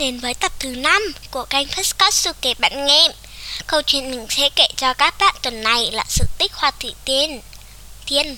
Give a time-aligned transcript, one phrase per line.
[0.00, 3.08] đến với tập thứ 5 của kênh Postcard Sư kể bạn nghe.
[3.66, 6.94] Câu chuyện mình sẽ kể cho các bạn tuần này là sự tích hoa thủy
[7.04, 7.40] tiên.
[8.06, 8.36] Tiên.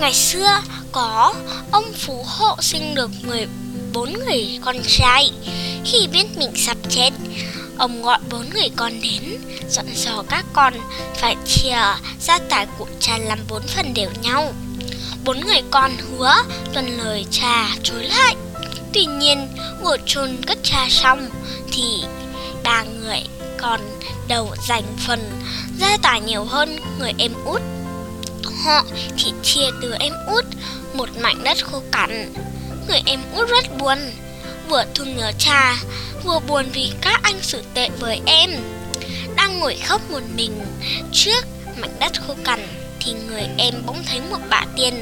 [0.00, 0.60] Ngày xưa,
[0.92, 1.34] có
[1.72, 5.30] ông phú hộ sinh được 14 người con trai.
[5.84, 7.10] Khi biết mình sắp chết
[7.82, 9.22] Ông gọi bốn người con đến,
[9.68, 10.74] Dặn dò các con
[11.14, 11.76] Phải chia
[12.20, 14.52] gia tài của cha làm bốn phần đều nhau.
[15.24, 16.34] Bốn người con hứa
[16.72, 18.36] tuân lời cha chối lại.
[18.92, 19.48] Tuy nhiên
[19.82, 21.30] vừa chôn cất cha xong
[21.72, 21.84] Thì
[22.64, 23.22] ba người
[23.58, 23.80] còn
[24.28, 25.20] đầu dành phần
[25.78, 27.62] gia tài nhiều hơn người em út.
[28.64, 28.84] Họ
[29.18, 30.44] thì chia từ em út
[30.94, 32.34] một mảnh đất khô cằn.
[32.88, 33.98] Người em út rất buồn
[34.68, 35.76] Vừa thương nhớ cha,
[36.24, 38.50] vừa buồn vì các anh xử tệ với em.
[39.36, 40.52] Đang ngồi khóc một mình,
[41.12, 41.44] trước
[41.76, 42.68] mảnh đất khô cằn
[43.00, 44.94] Thì người em bỗng thấy một bà tiên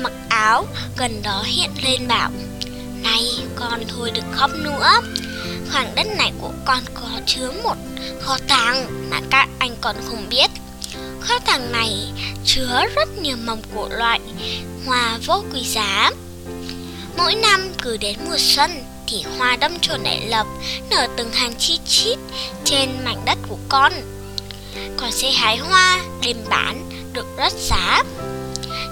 [0.00, 2.30] mặc áo gần đó hiện lên bảo,
[3.02, 3.24] Này,
[3.56, 5.00] con thôi đừng khóc nữa.
[5.72, 7.76] Khoảng đất này của con có chứa một
[8.20, 10.50] kho tàng mà các anh còn không biết.
[11.20, 12.12] Kho tàng này
[12.44, 14.20] chứa rất nhiều mầm của loại
[14.86, 16.10] hoa vô quý giá.
[17.16, 18.70] Mỗi năm cứ đến mùa xuân
[19.10, 20.46] thì hoa đâm chồi nảy lộc
[20.90, 22.18] nở từng hàng chi chít
[22.64, 23.92] trên mảnh đất của con.
[24.96, 28.02] Con sẽ hái hoa đem bán được rất giá.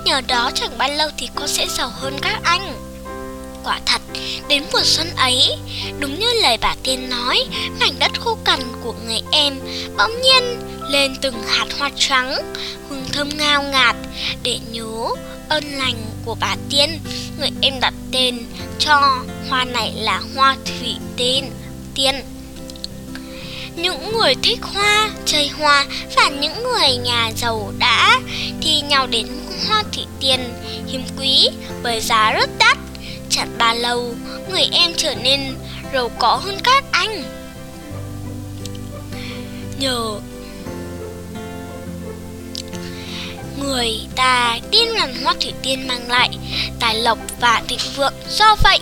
[0.04, 2.72] Nhờ đó chẳng bao lâu thì con sẽ giàu hơn các anh.
[3.64, 4.00] Quả thật,
[4.48, 5.56] đến mùa xuân ấy,
[6.00, 7.44] đúng như lời bà tiên nói,
[7.80, 9.54] mảnh đất khô cằn của người em
[9.98, 10.42] bỗng nhiên
[10.90, 12.54] lên từng hạt hoa trắng,
[12.90, 13.96] hương thơm ngào ngạt
[14.42, 15.08] để nhớ
[15.48, 17.00] ơn lành của bà tiên,
[17.38, 18.38] người em đặt tên
[18.78, 21.50] cho hoa này là hoa thủy tiên
[21.94, 22.14] tiên.
[23.76, 28.20] Những người thích hoa, chơi hoa và những người nhà giàu đã
[28.60, 29.26] thì nhau đến
[29.68, 30.40] hoa thủy tiên
[30.86, 31.48] hiếm quý
[31.82, 32.78] với giá rất đắt.
[33.30, 34.14] Chẳng bao lâu,
[34.50, 35.54] người em trở nên
[35.92, 37.22] giàu có hơn các anh.
[39.78, 40.20] Nhờ
[43.76, 46.30] người ta tin rằng hoa thủy tiên mang lại
[46.80, 48.14] tài lộc và thịnh vượng.
[48.28, 48.78] Do vậy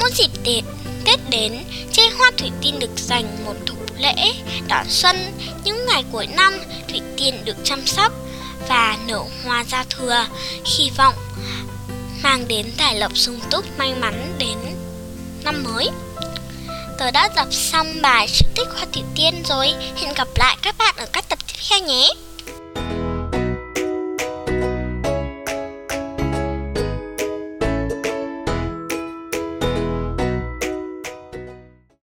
[0.00, 0.64] mỗi dịp tết
[1.04, 4.32] tết đến chơi hoa thủy tiên được dành một thủ lễ
[4.68, 5.16] đón xuân
[5.64, 6.58] những ngày cuối năm,
[6.88, 8.12] thủy tiên được chăm sóc
[8.68, 10.26] và nở hoa ra thừa,
[10.64, 11.14] hy vọng
[12.22, 14.58] mang đến tài lộc sung túc may mắn đến
[15.44, 15.90] năm mới.
[16.98, 19.74] Tớ đã đọc xong bài sự tích hoa thủy tiên rồi.
[19.96, 22.08] Hẹn gặp lại các bạn ở các tập tiếp theo nhé!